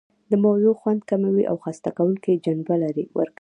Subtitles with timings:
[0.29, 3.27] د موضوع خوند کموي او خسته کوونکې جنبه ورکوي.